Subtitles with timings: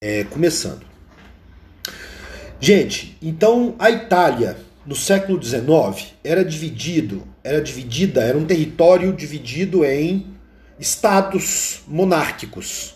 [0.00, 0.86] É, começando.
[2.60, 9.84] Gente, então a Itália no século XIX era dividido, era dividida, era um território dividido
[9.84, 10.36] em
[10.78, 12.94] estados monárquicos,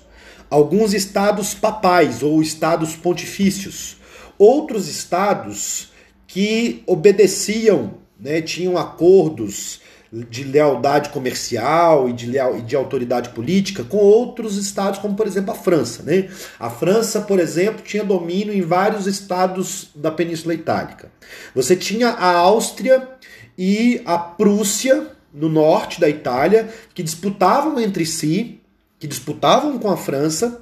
[0.48, 3.96] alguns estados papais ou estados pontifícios,
[4.38, 5.88] outros estados
[6.28, 9.80] que obedeciam, né, tinham acordos
[10.12, 15.26] de lealdade comercial e de, leal, e de autoridade política com outros estados, como por
[15.26, 16.02] exemplo a França.
[16.02, 16.28] Né?
[16.60, 21.10] A França, por exemplo, tinha domínio em vários estados da Península Itálica.
[21.54, 23.08] Você tinha a Áustria
[23.56, 28.60] e a Prússia, no norte da Itália, que disputavam entre si,
[28.98, 30.61] que disputavam com a França,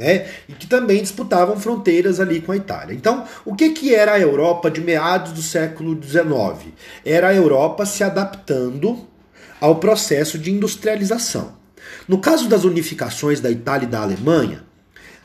[0.00, 2.94] né, e que também disputavam fronteiras ali com a Itália.
[2.94, 6.72] Então, o que, que era a Europa de meados do século XIX?
[7.04, 9.06] Era a Europa se adaptando
[9.60, 11.54] ao processo de industrialização.
[12.08, 14.64] No caso das unificações da Itália e da Alemanha,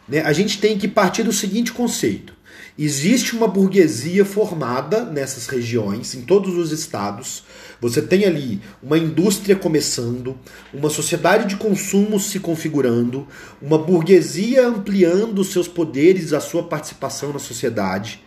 [0.09, 2.34] né, a gente tem que partir do seguinte conceito:
[2.77, 7.43] existe uma burguesia formada nessas regiões, em todos os estados,
[7.79, 10.37] você tem ali uma indústria começando,
[10.73, 13.27] uma sociedade de consumo se configurando,
[13.61, 18.23] uma burguesia ampliando seus poderes, a sua participação na sociedade.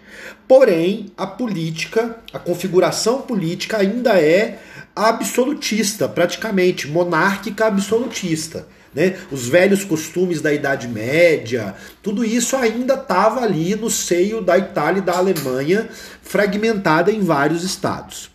[0.46, 4.60] Porém, a política, a configuração política ainda é
[4.94, 8.66] absolutista, praticamente monárquica absolutista.
[8.94, 9.16] Né?
[9.30, 15.00] Os velhos costumes da Idade Média, tudo isso ainda estava ali no seio da Itália
[15.00, 15.88] e da Alemanha,
[16.22, 18.30] fragmentada em vários estados.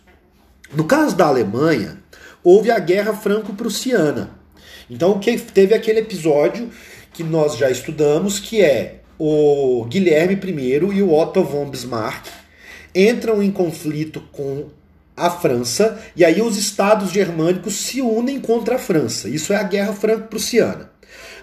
[0.74, 1.98] No caso da Alemanha,
[2.42, 4.30] houve a Guerra Franco-Prussiana.
[4.88, 5.18] Então
[5.52, 6.70] teve aquele episódio
[7.12, 12.26] que nós já estudamos, que é o Guilherme I e o Otto von Bismarck
[12.94, 14.66] entram em conflito com
[15.16, 19.28] a França e aí os estados germânicos se unem contra a França.
[19.28, 20.90] Isso é a Guerra Franco-Prussiana.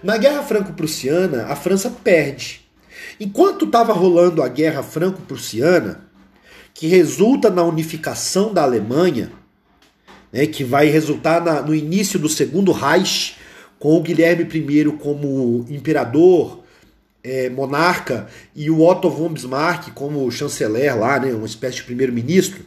[0.04, 2.62] Na Guerra Franco-Prussiana, a França perde.
[3.20, 6.06] Enquanto estava rolando a Guerra Franco-Prussiana,
[6.74, 9.32] que resulta na unificação da Alemanha,
[10.32, 13.36] né, que vai resultar na, no início do Segundo Reich,
[13.78, 16.64] com o Guilherme I como imperador,
[17.24, 22.66] é, monarca, e o Otto von Bismarck como chanceler lá, né, uma espécie de primeiro-ministro,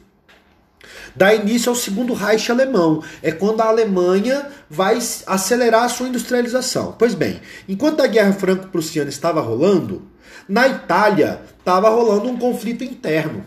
[1.14, 3.02] dá início ao Segundo Reich alemão.
[3.22, 6.94] É quando a Alemanha vai acelerar a sua industrialização.
[6.98, 10.03] Pois bem, enquanto a Guerra Franco-Prussiana estava rolando,
[10.48, 13.44] na Itália estava rolando um conflito interno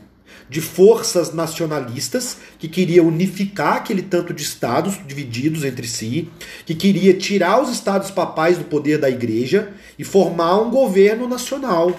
[0.50, 6.30] de forças nacionalistas que queria unificar aquele tanto de estados divididos entre si,
[6.66, 11.90] que queria tirar os estados papais do poder da igreja e formar um governo nacional,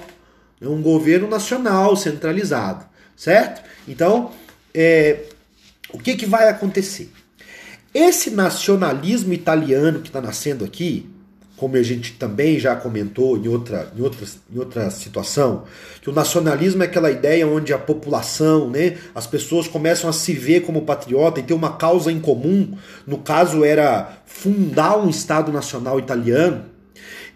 [0.60, 3.62] né, um governo nacional centralizado, certo?
[3.86, 4.30] Então,
[4.72, 5.24] é,
[5.92, 7.10] o que, que vai acontecer?
[7.94, 11.08] Esse nacionalismo italiano que está nascendo aqui,
[11.56, 15.64] como a gente também já comentou em outra, em, outra, em outra situação,
[16.00, 20.32] que o nacionalismo é aquela ideia onde a população, né, as pessoas começam a se
[20.32, 22.76] ver como patriota e ter uma causa em comum,
[23.06, 26.66] no caso era fundar um Estado Nacional italiano,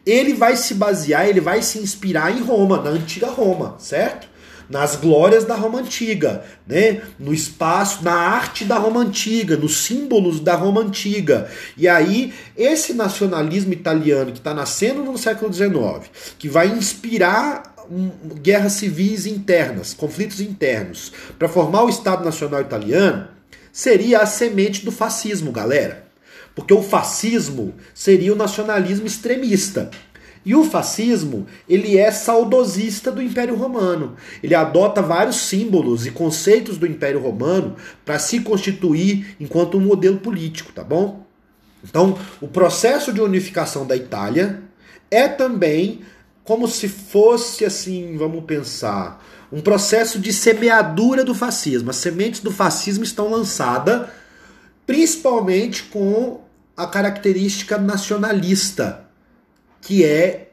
[0.04, 4.28] ele vai se basear, ele vai se inspirar em Roma, na antiga Roma, certo?
[4.72, 7.02] Nas glórias da Roma antiga, né?
[7.18, 11.46] no espaço, na arte da Roma antiga, nos símbolos da Roma antiga.
[11.76, 17.74] E aí, esse nacionalismo italiano que está nascendo no século XIX, que vai inspirar
[18.40, 23.28] guerras civis internas, conflitos internos, para formar o Estado Nacional Italiano,
[23.70, 26.06] seria a semente do fascismo, galera.
[26.54, 29.90] Porque o fascismo seria o nacionalismo extremista.
[30.44, 34.16] E o fascismo, ele é saudosista do Império Romano.
[34.42, 40.18] Ele adota vários símbolos e conceitos do Império Romano para se constituir enquanto um modelo
[40.18, 41.24] político, tá bom?
[41.84, 44.62] Então, o processo de unificação da Itália
[45.10, 46.00] é também
[46.44, 51.90] como se fosse assim, vamos pensar, um processo de semeadura do fascismo.
[51.90, 54.08] As sementes do fascismo estão lançadas
[54.86, 56.40] principalmente com
[56.76, 59.01] a característica nacionalista
[59.82, 60.52] que é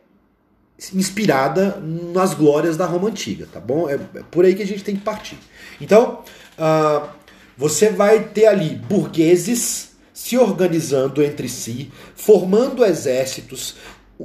[0.94, 3.90] inspirada nas glórias da Roma antiga, tá bom?
[3.90, 5.38] É, é por aí que a gente tem que partir.
[5.80, 6.24] Então,
[6.58, 7.08] uh,
[7.56, 13.76] você vai ter ali burgueses se organizando entre si, formando exércitos,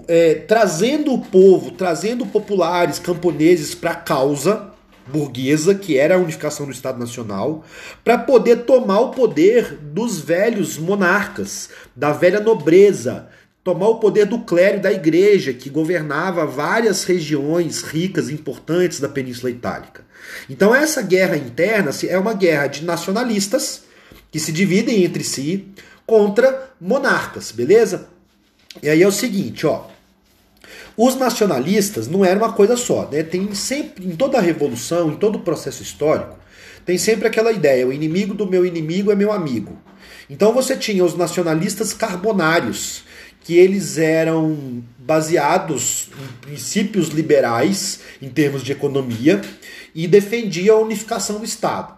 [0.09, 4.73] é, trazendo o povo, trazendo populares, camponeses para a causa
[5.07, 7.65] burguesa, que era a unificação do Estado Nacional,
[8.03, 13.29] para poder tomar o poder dos velhos monarcas, da velha nobreza,
[13.65, 19.09] tomar o poder do clero da igreja, que governava várias regiões ricas e importantes da
[19.09, 20.05] Península Itálica.
[20.49, 23.83] Então essa guerra interna é uma guerra de nacionalistas
[24.31, 25.67] que se dividem entre si
[26.07, 28.09] contra monarcas, beleza?
[28.83, 29.87] E aí é o seguinte, ó.
[30.97, 33.23] Os nacionalistas não eram uma coisa só, né?
[33.23, 36.37] Tem sempre, em toda a revolução, em todo o processo histórico,
[36.85, 39.79] tem sempre aquela ideia: o inimigo do meu inimigo é meu amigo.
[40.29, 43.05] Então você tinha os nacionalistas carbonários,
[43.45, 49.43] que eles eram baseados em princípios liberais em termos de economia
[49.95, 51.95] e defendiam a unificação do Estado,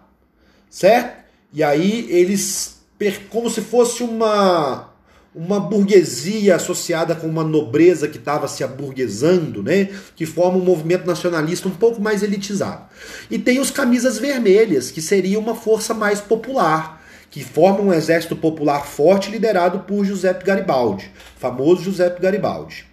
[0.69, 1.25] certo?
[1.53, 2.81] E aí eles,
[3.29, 4.93] como se fosse uma
[5.37, 9.87] uma burguesia associada com uma nobreza que estava se aburguesando, né?
[10.15, 12.87] Que forma um movimento nacionalista um pouco mais elitizado.
[13.29, 16.96] E tem os camisas vermelhas, que seria uma força mais popular,
[17.29, 22.85] que forma um exército popular forte liderado por Giuseppe Garibaldi, famoso Giuseppe Garibaldi.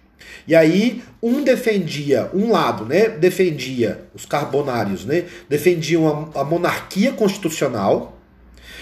[0.47, 7.11] E aí um defendia, um lado, né, defendia os carbonários, né, defendiam a, a monarquia
[7.13, 8.15] constitucional,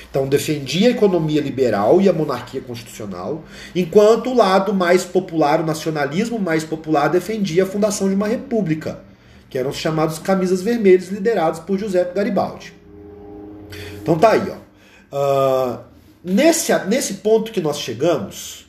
[0.09, 3.43] então defendia a economia liberal e a monarquia constitucional,
[3.75, 8.99] enquanto o lado mais popular, o nacionalismo mais popular, defendia a fundação de uma república,
[9.49, 12.73] que eram os chamados camisas vermelhas liderados por José Garibaldi.
[14.01, 14.62] Então tá aí, ó.
[15.13, 15.79] Uh,
[16.23, 18.65] nesse, nesse ponto que nós chegamos,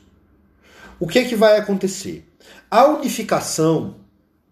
[1.01, 2.23] o que é que vai acontecer?
[2.71, 3.97] A unificação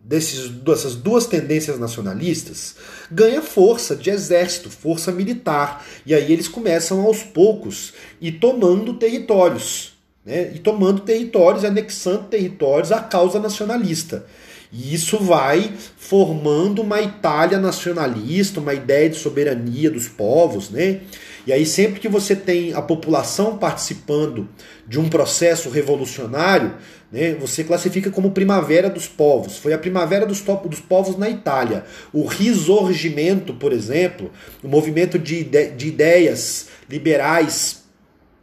[0.03, 2.77] desses, dessas duas tendências nacionalistas
[3.11, 5.85] ganha força de exército, força militar.
[6.07, 9.93] E aí eles começam aos poucos e tomando territórios.
[10.25, 10.53] Né?
[10.55, 14.25] E tomando territórios, anexando territórios à causa nacionalista.
[14.73, 21.01] E isso vai formando uma Itália nacionalista, uma ideia de soberania dos povos, né?
[21.47, 24.49] E aí, sempre que você tem a população participando
[24.87, 26.75] de um processo revolucionário,
[27.11, 29.59] né, você classifica como primavera dos povos.
[29.59, 31.85] Foi a primavera dos, dos povos na Itália.
[32.13, 34.31] O risorgimento, por exemplo,
[34.63, 37.83] o movimento de, ide de ideias liberais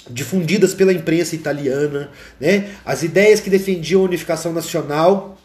[0.09, 5.38] difundidas pela imprensa italiana, né, as ideias que defendiam a unificação nacional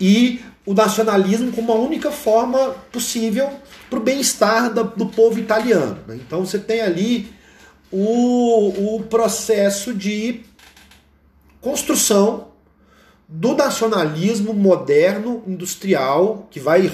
[0.00, 3.50] e o nacionalismo como a única forma possível
[3.90, 5.98] para o bem-estar do povo italiano.
[6.06, 6.16] Né?
[6.16, 7.32] Então você tem ali
[7.92, 10.40] o, o processo de
[11.60, 12.48] construção
[13.28, 16.90] do nacionalismo moderno industrial que vai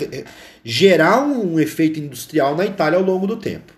[0.65, 3.73] gerar um efeito industrial na Itália ao longo do tempo.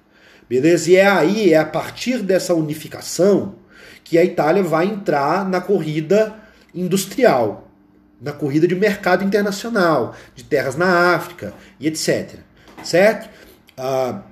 [0.49, 0.91] Beleza?
[0.91, 3.55] E é aí, é a partir dessa unificação
[4.05, 6.35] que a Itália vai entrar na corrida
[6.75, 7.72] industrial,
[8.23, 12.39] na corrida de mercado internacional, de terras na África e etc
[12.85, 13.29] certo?
[13.77, 14.23] Ah,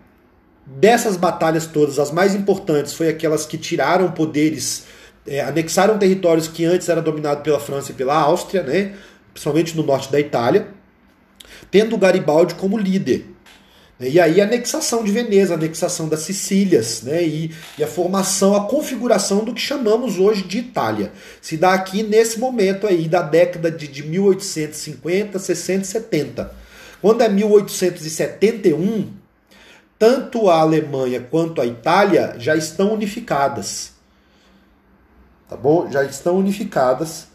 [0.67, 4.87] dessas batalhas todas, as mais importantes foi aquelas que tiraram poderes,
[5.27, 8.95] é, anexaram territórios que antes eram dominados pela França e pela Áustria, né?
[9.33, 10.69] principalmente no norte da Itália,
[11.71, 13.27] tendo Garibaldi como líder.
[14.01, 17.23] E aí a anexação de Veneza, a anexação das Sicílias, né?
[17.23, 21.13] E, e, a formação, a configuração do que chamamos hoje de Itália.
[21.43, 26.55] Se dá aqui nesse momento aí da década de, de 1850, 60 e 70.
[27.03, 29.13] Quando é 1871,
[29.99, 33.93] tanto a Alemanha quanto a Itália já estão unificadas.
[35.47, 35.91] Tá bom?
[35.91, 37.29] Já estão unificadas.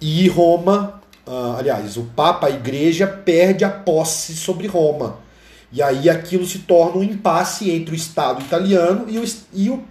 [0.00, 0.97] E Roma,
[1.28, 5.18] uh, aliás, o Papa, a Igreja, perde a posse sobre Roma.
[5.70, 9.84] E aí aquilo se torna um impasse entre o Estado italiano e o, e o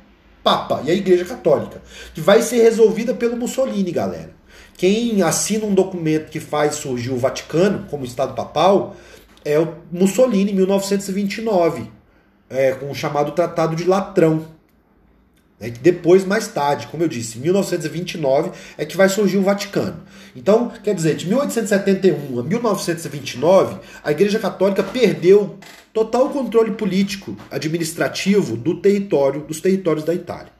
[0.43, 1.81] Papa, e a Igreja Católica,
[2.13, 4.31] que vai ser resolvida pelo Mussolini, galera.
[4.75, 8.95] Quem assina um documento que faz surgir o Vaticano como Estado Papal
[9.43, 11.89] é o Mussolini, em 1929,
[12.49, 14.45] é, com o chamado Tratado de Latrão.
[15.59, 19.43] É que depois, mais tarde, como eu disse, em 1929 é que vai surgir o
[19.43, 20.03] Vaticano.
[20.35, 25.57] Então, quer dizer, de 1871 a 1929, a Igreja Católica perdeu
[25.91, 30.51] total controle político, administrativo do território, dos territórios da Itália.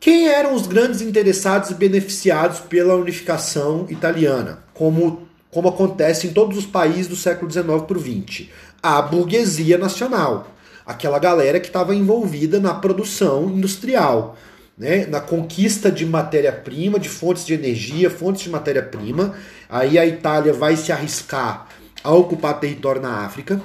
[0.00, 6.56] Quem eram os grandes interessados e beneficiados pela unificação italiana, como, como acontece em todos
[6.56, 8.46] os países do século XIX para o XX?
[8.82, 10.55] A burguesia nacional,
[10.86, 14.36] aquela galera que estava envolvida na produção industrial,
[14.78, 19.34] né, na conquista de matéria-prima, de fontes de energia, fontes de matéria-prima.
[19.68, 21.66] Aí a Itália vai se arriscar
[22.04, 23.60] a ocupar território na África,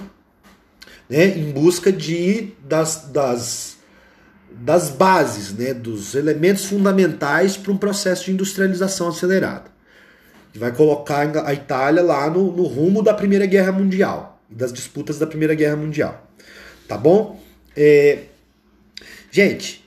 [1.07, 3.79] né, em busca de das, das
[4.53, 9.71] das bases, né, dos elementos fundamentais para um processo de industrialização acelerada.
[10.51, 15.17] Que vai colocar a Itália lá no, no rumo da Primeira Guerra Mundial das disputas
[15.17, 16.27] da Primeira Guerra Mundial.
[16.91, 17.39] Tá bom?
[17.73, 18.17] É...
[19.31, 19.81] Gente,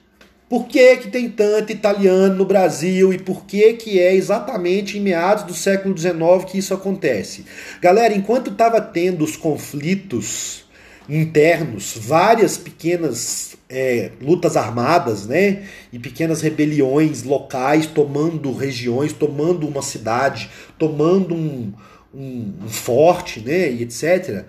[0.48, 5.02] por que, que tem tanto italiano no Brasil e por que, que é exatamente em
[5.02, 6.16] meados do século XIX
[6.50, 7.44] que isso acontece?
[7.78, 10.64] Galera, enquanto estava tendo os conflitos
[11.06, 15.64] internos, várias pequenas é, lutas armadas, né?
[15.92, 21.70] E pequenas rebeliões locais tomando regiões, tomando uma cidade, tomando um,
[22.14, 23.70] um, um forte, né?
[23.70, 24.46] E etc.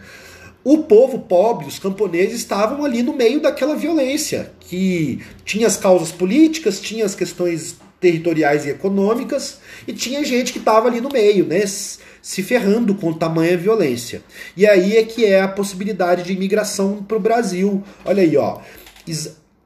[0.65, 6.11] O povo pobre, os camponeses, estavam ali no meio daquela violência, que tinha as causas
[6.11, 11.45] políticas, tinha as questões territoriais e econômicas, e tinha gente que estava ali no meio,
[11.45, 11.63] né?
[11.67, 14.23] se ferrando com tamanha violência.
[14.57, 17.83] E aí é que é a possibilidade de imigração para o Brasil.
[18.03, 18.61] Olha aí, ó.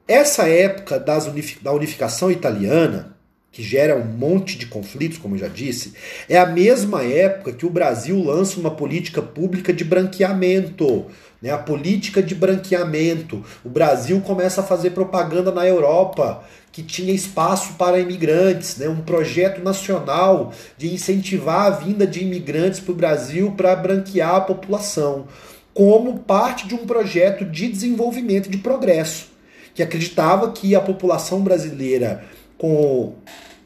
[0.06, 1.24] Essa época das
[1.62, 3.09] da unificação italiana,
[3.52, 5.94] que gera um monte de conflitos, como eu já disse,
[6.28, 11.06] é a mesma época que o Brasil lança uma política pública de branqueamento.
[11.42, 13.42] Né, a política de branqueamento.
[13.64, 18.88] O Brasil começa a fazer propaganda na Europa que tinha espaço para imigrantes, né?
[18.88, 24.40] um projeto nacional de incentivar a vinda de imigrantes para o Brasil para branquear a
[24.40, 25.26] população,
[25.74, 29.28] como parte de um projeto de desenvolvimento de progresso,
[29.74, 32.24] que acreditava que a população brasileira,
[32.60, 33.14] com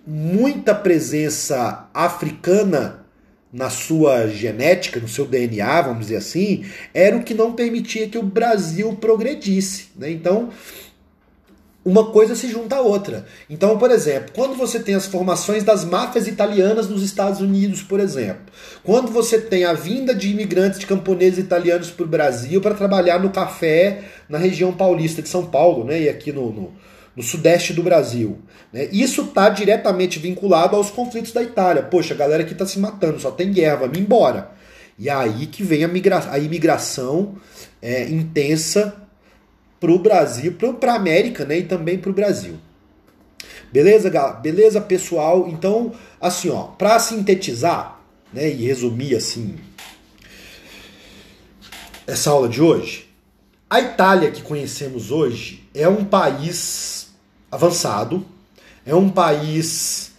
[0.06, 3.04] muita presença africana
[3.52, 8.16] na sua genética, no seu DNA, vamos dizer assim, era o que não permitia que
[8.16, 9.88] o Brasil progredisse.
[9.96, 10.12] Né?
[10.12, 10.50] Então,
[11.84, 13.26] uma coisa se junta à outra.
[13.50, 17.98] Então, por exemplo, quando você tem as formações das máfias italianas nos Estados Unidos, por
[17.98, 18.44] exemplo,
[18.84, 23.18] quando você tem a vinda de imigrantes de camponeses italianos para o Brasil para trabalhar
[23.18, 26.72] no café na região paulista de São Paulo, né, e aqui no, no,
[27.16, 28.38] no sudeste do Brasil,
[28.72, 31.82] né, isso está diretamente vinculado aos conflitos da Itália.
[31.82, 34.50] Poxa, a galera aqui está se matando, só tem guerra, vamos embora.
[34.98, 37.36] E aí que vem a, migra a imigração
[37.80, 38.94] é, intensa
[39.80, 42.56] para o Brasil, para a América né, e também para o Brasil.
[43.72, 44.34] Beleza, galera?
[44.34, 45.48] Beleza, pessoal?
[45.48, 48.00] Então, assim, ó, para sintetizar
[48.32, 49.56] né, e resumir assim
[52.06, 53.08] essa aula de hoje,
[53.74, 57.08] a Itália que conhecemos hoje é um país
[57.50, 58.24] avançado,
[58.86, 60.12] é um país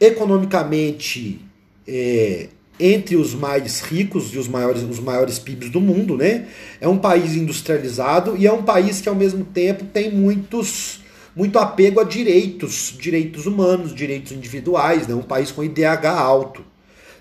[0.00, 1.42] economicamente
[1.86, 2.48] é,
[2.80, 6.48] entre os mais ricos e os maiores, os maiores PIBs do mundo, né?
[6.80, 11.00] É um país industrializado e é um país que ao mesmo tempo tem muitos
[11.34, 15.14] muito apego a direitos, direitos humanos, direitos individuais, né?
[15.14, 16.64] Um país com IDH alto,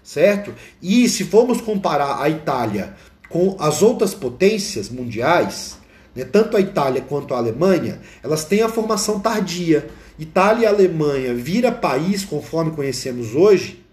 [0.01, 0.53] certo?
[0.82, 2.96] E se formos comparar a Itália
[3.36, 5.77] com as outras potências mundiais,
[6.15, 9.89] né, tanto a Itália quanto a Alemanha, elas têm a formação tardia.
[10.18, 13.84] Itália e Alemanha vira país conforme conhecemos hoje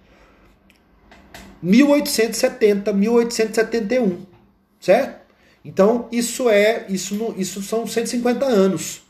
[1.61, 4.18] 1870, 1871,
[4.80, 5.22] certo?
[5.64, 9.02] Então isso é isso isso são 150 anos.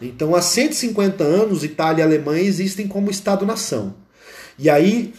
[0.00, 3.94] Então há 150 anos Itália e Alemanha existem como Estado-nação.
[4.58, 5.12] E aí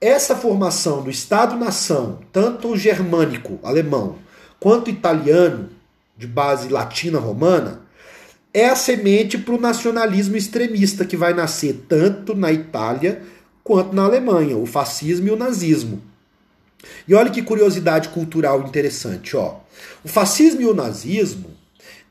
[0.00, 4.18] essa formação do Estado-nação, tanto germânico, alemão,
[4.60, 5.70] quanto italiano,
[6.16, 7.82] de base latina romana,
[8.52, 13.22] é a semente para o nacionalismo extremista que vai nascer tanto na Itália
[13.62, 16.00] quanto na Alemanha, o fascismo e o nazismo.
[17.06, 19.56] E olha que curiosidade cultural interessante, ó.
[20.04, 21.50] O fascismo e o nazismo,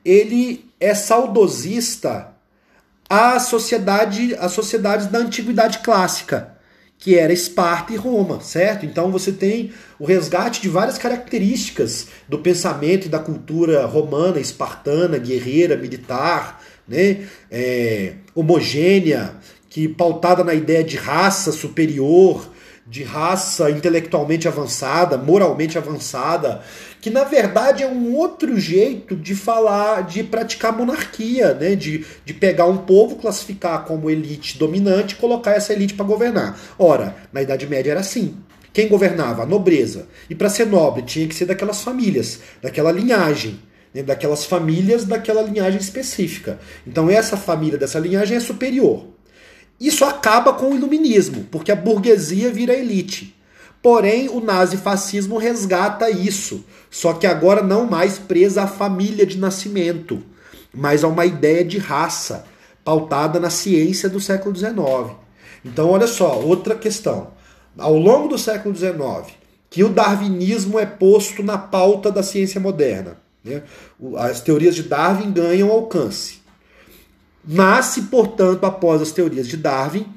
[0.04, 2.34] ele é saudosista
[3.10, 6.55] à sociedade, às sociedades da antiguidade clássica,
[6.98, 8.86] que era Esparta e Roma, certo?
[8.86, 15.18] Então você tem o resgate de várias características do pensamento e da cultura romana, espartana,
[15.18, 17.28] guerreira, militar, né?
[17.52, 19.36] É, homogênea,
[19.70, 22.50] que pautada na ideia de raça superior,
[22.88, 26.62] de raça intelectualmente avançada, moralmente avançada,
[27.06, 31.76] que na verdade é um outro jeito de falar, de praticar monarquia, né?
[31.76, 36.60] de, de pegar um povo, classificar como elite dominante e colocar essa elite para governar.
[36.80, 38.36] Ora, na Idade Média era assim.
[38.74, 39.44] Quem governava?
[39.44, 40.08] A nobreza.
[40.28, 43.60] E para ser nobre tinha que ser daquelas famílias, daquela linhagem.
[43.94, 44.02] Né?
[44.02, 46.58] Daquelas famílias daquela linhagem específica.
[46.88, 49.06] Então essa família dessa linhagem é superior.
[49.80, 53.35] Isso acaba com o iluminismo, porque a burguesia vira elite.
[53.86, 60.24] Porém, o nazifascismo resgata isso, só que agora não mais presa à família de nascimento,
[60.74, 62.48] mas a uma ideia de raça,
[62.84, 65.16] pautada na ciência do século XIX.
[65.64, 67.28] Então, olha só, outra questão.
[67.78, 69.38] Ao longo do século XIX,
[69.70, 73.18] que o darwinismo é posto na pauta da ciência moderna.
[73.44, 73.62] Né?
[74.18, 76.40] As teorias de Darwin ganham alcance.
[77.48, 80.08] Nasce, portanto, após as teorias de Darwin,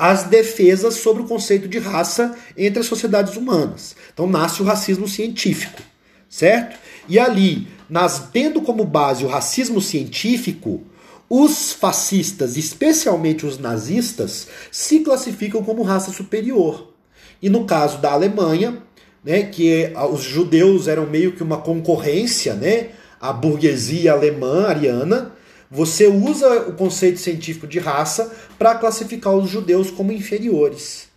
[0.00, 3.94] as defesas sobre o conceito de raça entre as sociedades humanas.
[4.14, 5.82] Então nasce o racismo científico,
[6.26, 6.78] certo?
[7.06, 10.82] E ali, nas, tendo como base o racismo científico,
[11.28, 16.94] os fascistas, especialmente os nazistas, se classificam como raça superior.
[17.42, 18.82] E no caso da Alemanha,
[19.22, 22.88] né, que os judeus eram meio que uma concorrência, né,
[23.20, 25.32] à burguesia alemã ariana,
[25.70, 31.08] você usa o conceito científico de raça para classificar os judeus como inferiores.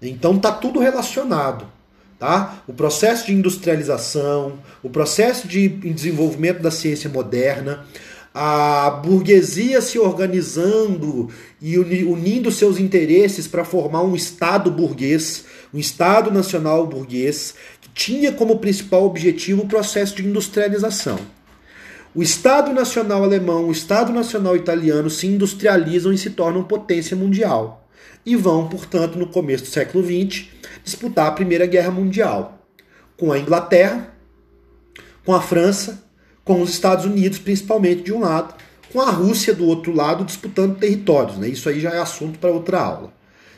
[0.00, 1.66] Então tá tudo relacionado.
[2.18, 2.62] Tá?
[2.68, 7.86] O processo de industrialização, o processo de desenvolvimento da ciência moderna,
[8.32, 11.30] a burguesia se organizando
[11.60, 18.30] e unindo seus interesses para formar um Estado burguês, um Estado nacional burguês, que tinha
[18.30, 21.18] como principal objetivo o processo de industrialização.
[22.12, 27.88] O Estado Nacional alemão, o Estado Nacional italiano se industrializam e se tornam potência mundial.
[28.26, 30.48] E vão, portanto, no começo do século XX,
[30.82, 32.58] disputar a Primeira Guerra Mundial
[33.16, 34.12] com a Inglaterra,
[35.24, 36.02] com a França,
[36.44, 38.56] com os Estados Unidos, principalmente de um lado,
[38.92, 41.38] com a Rússia do outro lado disputando territórios.
[41.38, 41.46] Né?
[41.48, 43.12] Isso aí já é assunto para outra aula.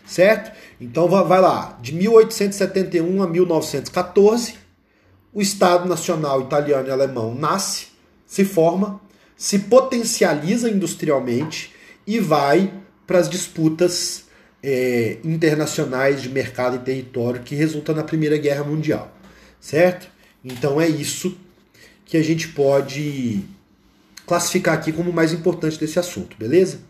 [0.05, 0.53] Certo?
[0.79, 4.57] Então vai lá, de 1871 a 1914,
[5.33, 7.92] o Estado Nacional Italiano e Alemão nasce
[8.33, 8.99] se forma,
[9.37, 11.71] se potencializa industrialmente
[12.07, 12.73] e vai
[13.07, 14.25] para as disputas
[14.63, 19.15] é, internacionais de mercado e território que resultam na Primeira Guerra Mundial,
[19.61, 20.09] certo?
[20.43, 21.37] Então é isso
[22.07, 23.45] que a gente pode
[24.27, 26.81] classificar aqui como o mais importante desse assunto, beleza?